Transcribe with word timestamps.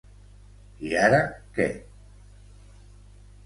I, 0.89 0.93
ara, 1.03 1.19
què? 1.59 1.69